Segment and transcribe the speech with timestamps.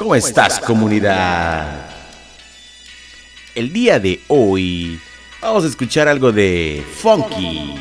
[0.00, 1.86] ¿Cómo estás comunidad?
[3.54, 4.98] El día de hoy
[5.42, 7.74] vamos a escuchar algo de Funky.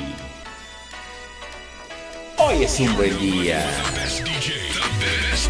[2.36, 3.66] Hoy es un buen día.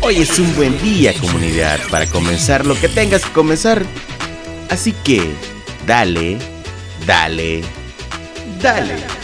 [0.02, 3.84] Hoy es un buen día comunidad para comenzar lo que tengas que comenzar.
[4.70, 5.28] Así que
[5.88, 6.38] dale,
[7.08, 7.64] dale,
[8.62, 9.19] dale.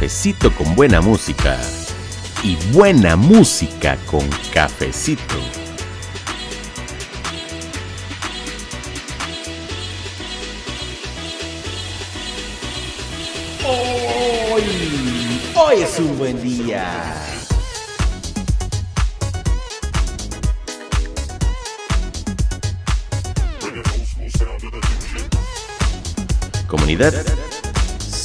[0.00, 1.58] Cafecito con buena música
[2.42, 5.22] y buena música con cafecito.
[13.62, 14.62] Hoy,
[15.54, 16.86] hoy es un buen día.
[26.66, 27.12] Comunidad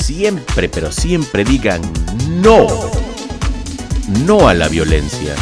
[0.06, 1.82] siempre, pero siempre digan
[2.40, 2.68] no.
[4.24, 5.34] No a la violencia.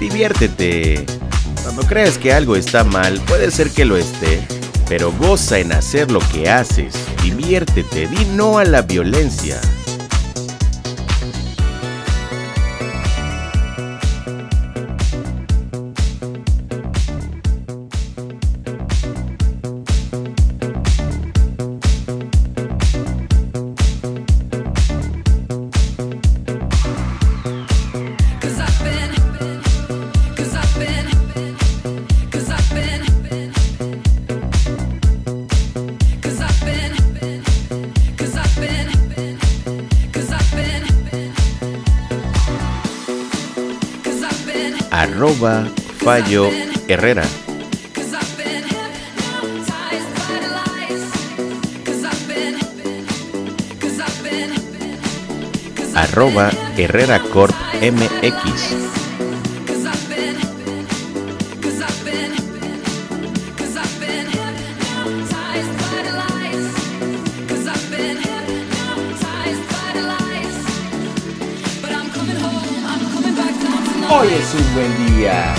[0.00, 1.04] Diviértete.
[1.62, 4.40] Cuando crees que algo está mal, puede ser que lo esté,
[4.88, 6.94] pero goza en hacer lo que haces.
[7.22, 9.60] Diviértete, di no a la violencia.
[45.42, 46.50] Fallo
[46.86, 47.24] Herrera.
[55.96, 59.01] Arroba Herrera Corp MX.
[74.22, 75.52] Es un buen día.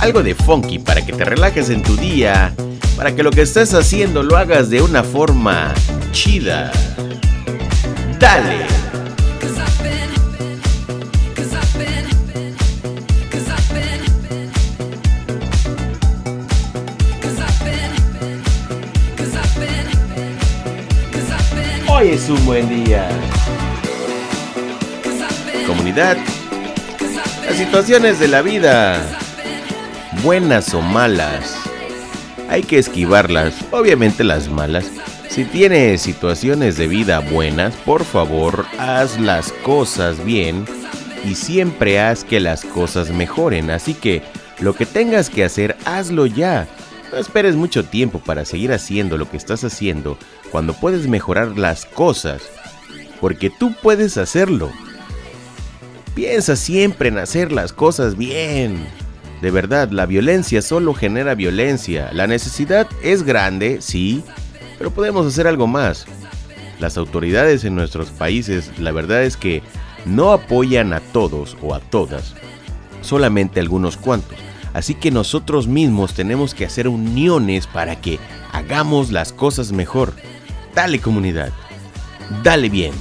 [0.00, 2.54] Algo de funky para que te relajes en tu día,
[2.96, 5.72] para que lo que estés haciendo lo hagas de una forma
[6.12, 6.70] chida.
[8.18, 8.66] Dale.
[21.88, 23.08] Hoy es un buen día.
[25.66, 26.16] Comunidad.
[27.46, 29.02] Las situaciones de la vida,
[30.22, 31.56] buenas o malas,
[32.48, 34.86] hay que esquivarlas, obviamente las malas,
[35.36, 40.64] si tienes situaciones de vida buenas, por favor, haz las cosas bien
[41.26, 43.68] y siempre haz que las cosas mejoren.
[43.68, 44.22] Así que
[44.60, 46.66] lo que tengas que hacer, hazlo ya.
[47.12, 50.16] No esperes mucho tiempo para seguir haciendo lo que estás haciendo
[50.50, 52.40] cuando puedes mejorar las cosas.
[53.20, 54.70] Porque tú puedes hacerlo.
[56.14, 58.86] Piensa siempre en hacer las cosas bien.
[59.42, 62.08] De verdad, la violencia solo genera violencia.
[62.14, 64.24] La necesidad es grande, sí,
[64.78, 66.06] pero podemos hacer algo más.
[66.78, 69.62] Las autoridades en nuestros países, la verdad es que
[70.04, 72.34] no apoyan a todos o a todas,
[73.00, 74.38] solamente algunos cuantos.
[74.74, 78.18] Así que nosotros mismos tenemos que hacer uniones para que
[78.52, 80.12] hagamos las cosas mejor.
[80.74, 81.50] Dale comunidad,
[82.42, 82.92] dale bien.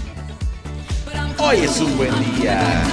[1.38, 2.84] Hoy es un buen día.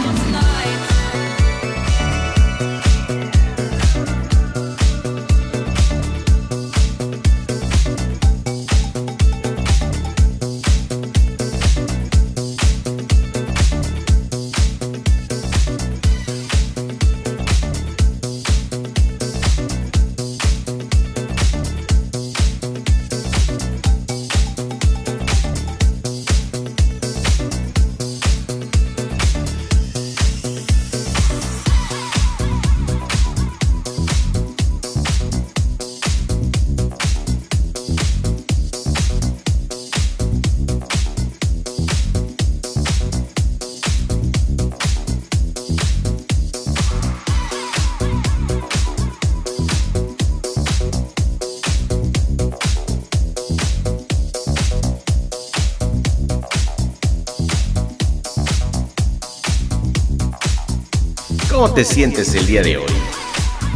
[61.62, 62.92] ¿Cómo te sientes el día de hoy?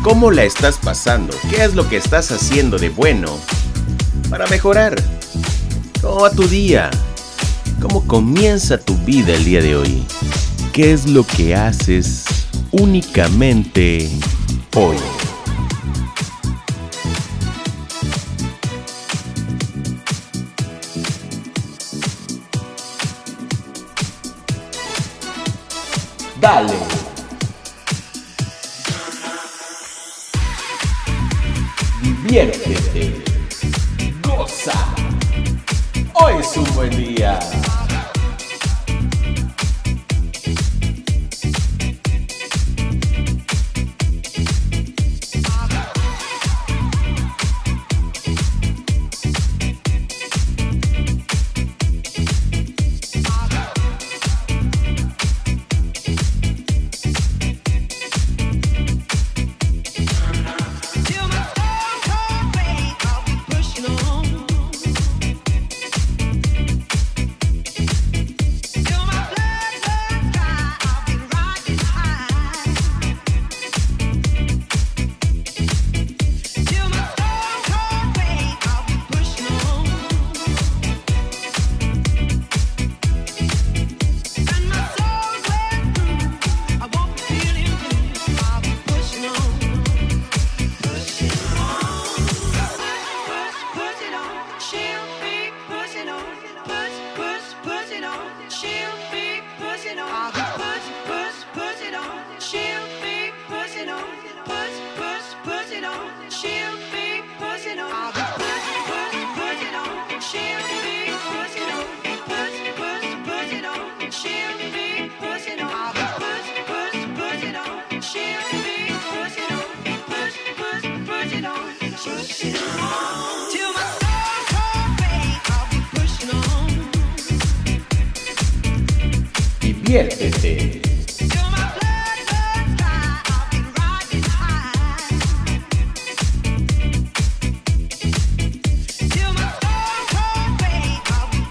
[0.02, 1.32] ¿Cómo la estás pasando?
[1.48, 3.38] ¿Qué es lo que estás haciendo de bueno
[4.28, 5.00] para mejorar?
[6.02, 6.90] ¿Cómo va tu día?
[7.80, 10.04] ¿Cómo comienza tu vida el día de hoy?
[10.72, 12.24] ¿Qué es lo que haces
[12.72, 14.10] únicamente
[14.74, 14.96] hoy?
[26.40, 26.95] Dale.
[32.36, 33.14] Diviértete.
[34.22, 34.94] Goza.
[36.12, 37.38] Hoy es un buen día.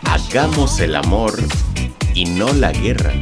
[0.03, 1.33] Hagamos el amor
[2.13, 3.13] y no la guerra.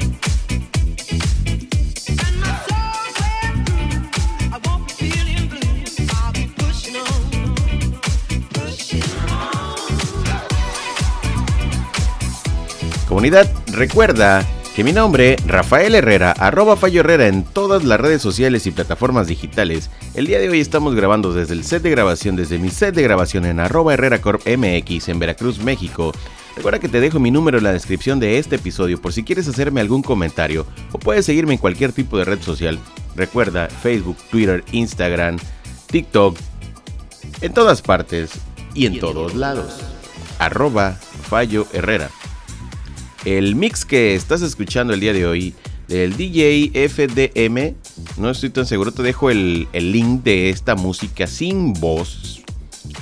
[13.08, 18.66] Comunidad, recuerda que mi nombre, Rafael Herrera, arroba Fallo Herrera en todas las redes sociales
[18.66, 19.92] y plataformas digitales.
[20.16, 23.04] El día de hoy estamos grabando desde el set de grabación, desde mi set de
[23.04, 26.12] grabación en arroba Herrera Corp MX en Veracruz, México.
[26.56, 29.48] Recuerda que te dejo mi número en la descripción de este episodio por si quieres
[29.48, 32.80] hacerme algún comentario o puedes seguirme en cualquier tipo de red social.
[33.16, 35.38] Recuerda Facebook, Twitter, Instagram,
[35.88, 36.36] TikTok,
[37.42, 38.32] en todas partes
[38.74, 39.82] y en todos lados.
[40.40, 40.94] Arroba
[41.30, 42.10] Fallo Herrera.
[43.26, 45.54] El mix que estás escuchando el día de hoy
[45.88, 47.76] del DJ FDM,
[48.18, 52.42] no estoy tan seguro, te dejo el, link de esta música sin voz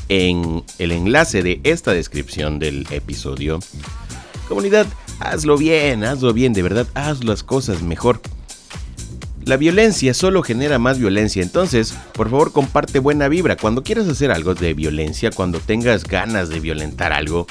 [0.10, 3.60] en el enlace de esta descripción del episodio.
[4.48, 4.86] Comunidad,
[5.20, 8.22] hazlo bien, hazlo bien, de verdad, haz las cosas mejor.
[9.44, 13.58] La violencia solo genera más violencia, entonces, por favor, comparte buena vibra.
[13.58, 17.48] Cuando quieras hacer algo de violencia, cuando tengas ganas de violentar algo,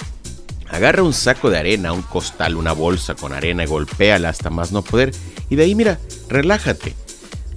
[0.71, 4.83] Agarra un saco de arena, un costal, una bolsa con arena golpéala hasta más no
[4.83, 5.13] poder.
[5.49, 5.99] Y de ahí mira,
[6.29, 6.95] relájate.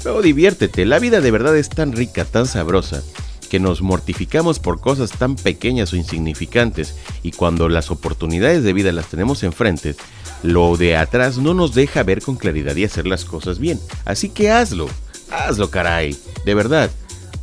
[0.04, 0.86] Luego diviértete.
[0.86, 3.04] La vida de verdad es tan rica, tan sabrosa,
[3.50, 6.96] que nos mortificamos por cosas tan pequeñas o insignificantes.
[7.22, 9.96] Y cuando las oportunidades de vida las tenemos enfrente,
[10.42, 13.80] lo de atrás no nos deja ver con claridad y hacer las cosas bien.
[14.06, 14.90] Así que hazlo.
[15.30, 16.18] Hazlo, caray.
[16.46, 16.90] De verdad.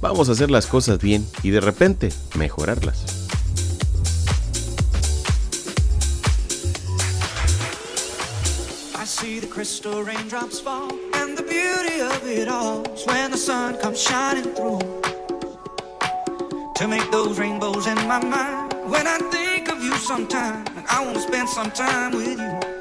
[0.01, 3.20] Vamos a hacer las cosas bien y de repente mejorarlas.
[9.61, 10.91] Crystal raindrops fall.
[11.17, 14.79] And the beauty of it all is when the sun comes shining through.
[16.77, 18.73] To make those rainbows in my mind.
[18.91, 22.80] When I think of you sometime, and I want to spend some time with you.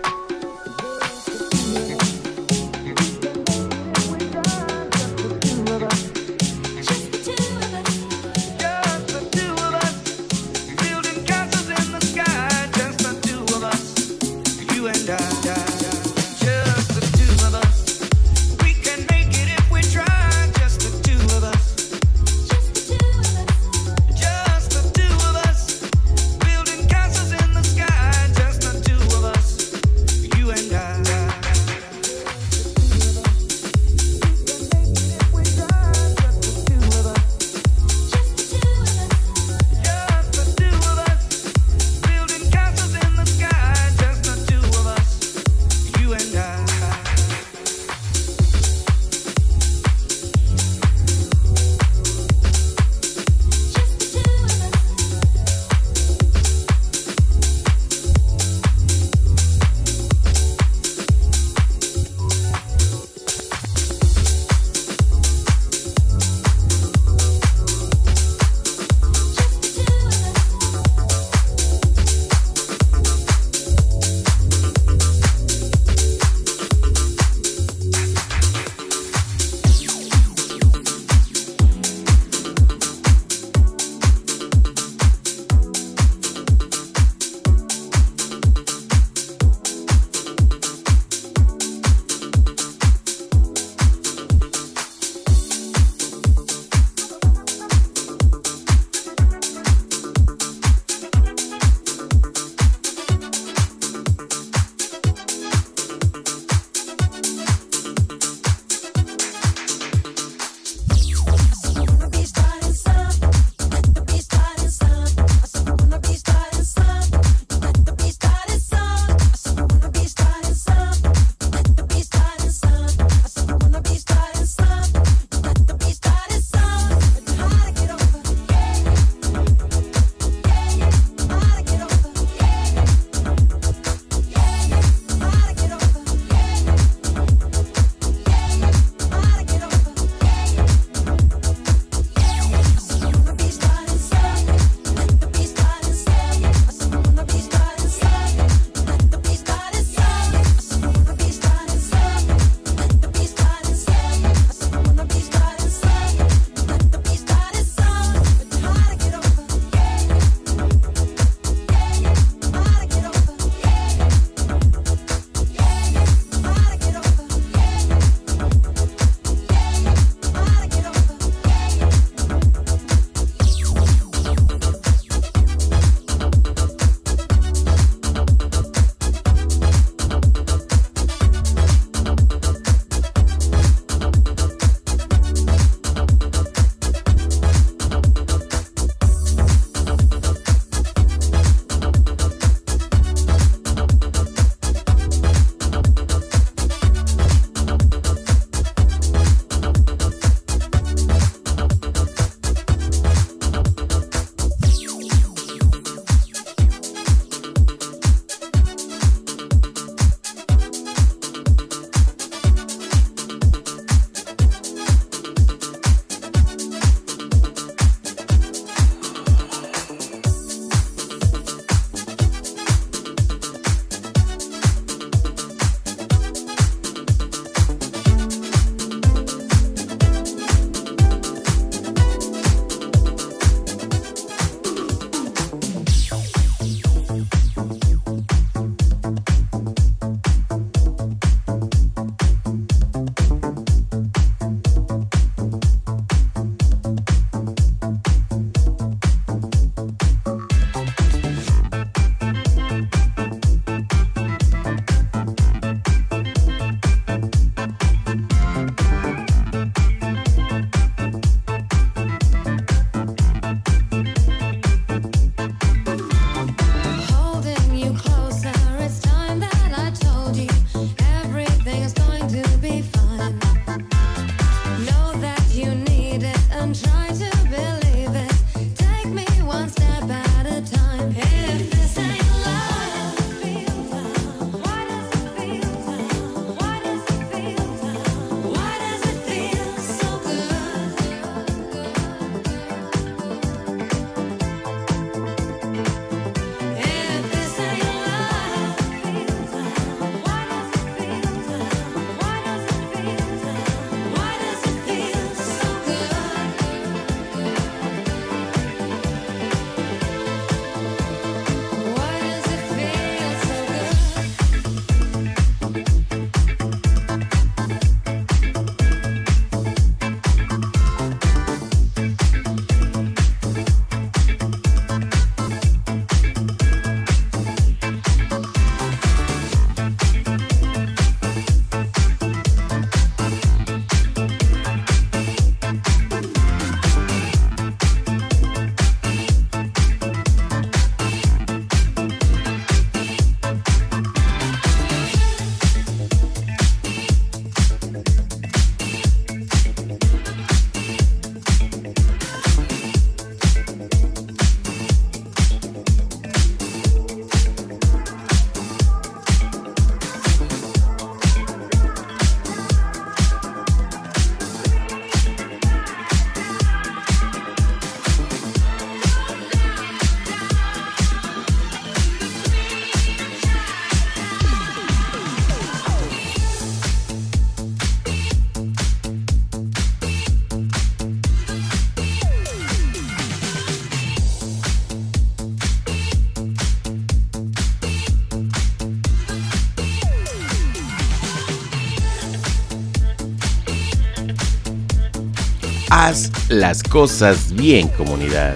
[396.01, 398.55] Haz las cosas bien, comunidad.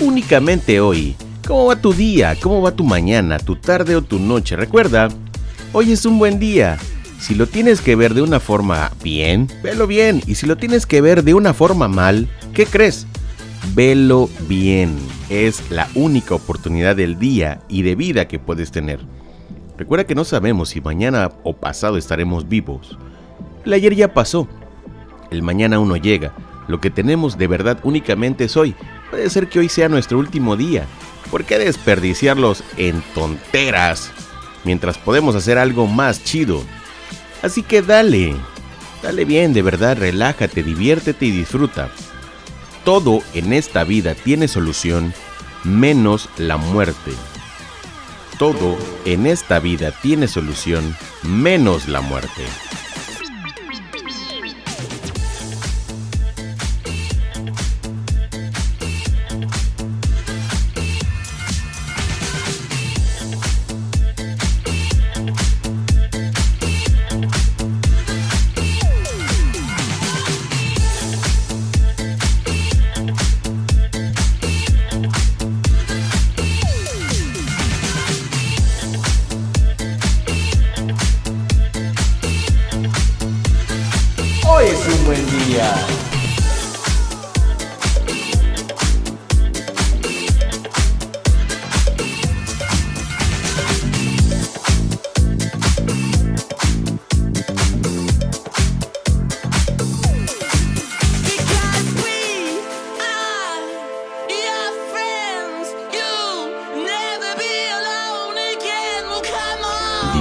[0.00, 1.16] Únicamente hoy.
[1.46, 2.36] ¿Cómo va tu día?
[2.42, 4.54] ¿Cómo va tu mañana, tu tarde o tu noche?
[4.54, 5.08] Recuerda,
[5.72, 6.76] hoy es un buen día.
[7.18, 10.20] Si lo tienes que ver de una forma bien, velo bien.
[10.26, 13.06] Y si lo tienes que ver de una forma mal, ¿qué crees?
[13.74, 14.94] Velo bien.
[15.30, 19.00] Es la única oportunidad del día y de vida que puedes tener.
[19.78, 22.98] Recuerda que no sabemos si mañana o pasado estaremos vivos.
[23.64, 24.46] El ayer ya pasó.
[25.30, 26.34] El mañana aún no llega.
[26.68, 28.76] Lo que tenemos de verdad únicamente es hoy.
[29.10, 30.86] Puede ser que hoy sea nuestro último día.
[31.30, 34.12] ¿Por qué desperdiciarlos en tonteras
[34.64, 36.62] mientras podemos hacer algo más chido?
[37.42, 38.36] Así que dale,
[39.02, 41.90] dale bien, de verdad, relájate, diviértete y disfruta.
[42.84, 45.14] Todo en esta vida tiene solución,
[45.64, 47.12] menos la muerte.
[48.38, 52.44] Todo en esta vida tiene solución, menos la muerte.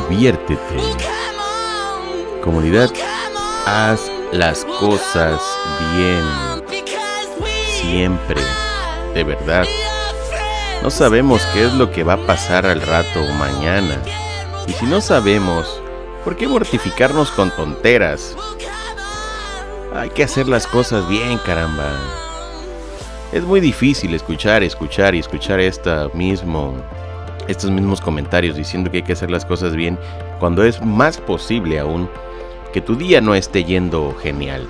[0.09, 0.77] Diviértete.
[2.43, 2.89] Comunidad,
[3.65, 5.41] haz las cosas
[5.95, 6.23] bien.
[7.81, 8.41] Siempre.
[9.13, 9.65] De verdad.
[10.83, 14.01] No sabemos qué es lo que va a pasar al rato o mañana.
[14.67, 15.81] Y si no sabemos,
[16.23, 18.35] ¿por qué mortificarnos con tonteras?
[19.95, 21.89] Hay que hacer las cosas bien, caramba.
[23.31, 26.75] Es muy difícil escuchar, escuchar y escuchar esta mismo
[27.47, 29.97] estos mismos comentarios diciendo que hay que hacer las cosas bien
[30.39, 32.09] cuando es más posible aún
[32.73, 34.67] que tu día no esté yendo genial.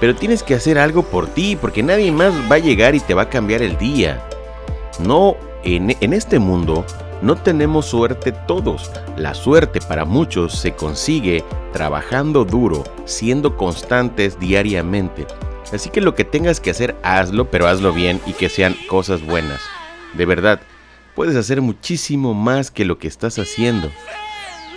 [0.00, 3.14] Pero tienes que hacer algo por ti porque nadie más va a llegar y te
[3.14, 4.24] va a cambiar el día.
[5.00, 6.84] No, en, en este mundo
[7.20, 8.90] no tenemos suerte todos.
[9.16, 15.26] La suerte para muchos se consigue trabajando duro, siendo constantes diariamente.
[15.72, 19.24] Así que lo que tengas que hacer, hazlo, pero hazlo bien y que sean cosas
[19.24, 19.60] buenas.
[20.14, 20.60] De verdad,
[21.18, 23.90] puedes hacer muchísimo más que lo que estás haciendo.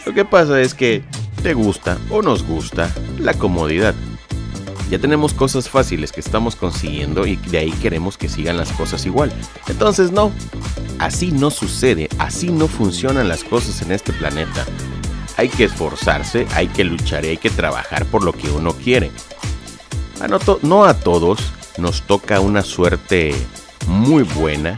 [0.08, 1.04] Lo que pasa es que
[1.44, 3.94] te gusta o nos gusta la comodidad.
[4.90, 9.06] Ya tenemos cosas fáciles que estamos consiguiendo y de ahí queremos que sigan las cosas
[9.06, 9.32] igual.
[9.68, 10.32] Entonces no,
[10.98, 14.66] así no sucede, así no funcionan las cosas en este planeta.
[15.38, 19.12] Hay que esforzarse, hay que luchar y hay que trabajar por lo que uno quiere.
[20.64, 23.36] no a todos nos toca una suerte
[23.86, 24.76] muy buena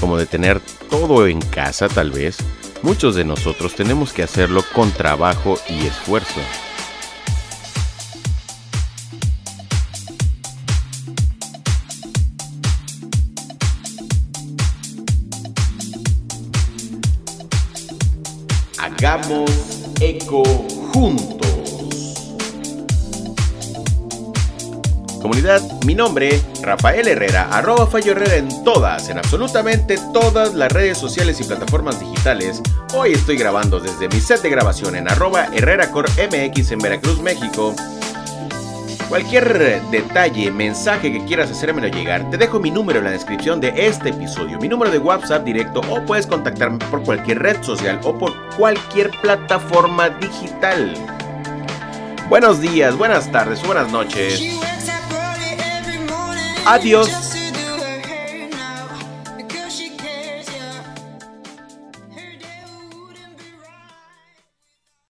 [0.00, 2.38] como de tener todo en casa tal vez,
[2.82, 6.40] muchos de nosotros tenemos que hacerlo con trabajo y esfuerzo.
[18.78, 19.67] Hagamos
[25.86, 31.40] Mi nombre, Rafael Herrera, arroba Fallo Herrera en todas, en absolutamente todas las redes sociales
[31.40, 32.60] y plataformas digitales.
[32.92, 37.74] Hoy estoy grabando desde mi set de grabación en arroba Herrera MX en Veracruz, México.
[39.08, 43.72] Cualquier detalle, mensaje que quieras hacérmelo llegar, te dejo mi número en la descripción de
[43.74, 48.18] este episodio, mi número de WhatsApp directo o puedes contactarme por cualquier red social o
[48.18, 50.94] por cualquier plataforma digital.
[52.28, 54.58] Buenos días, buenas tardes, buenas noches.
[56.68, 57.37] Adiós.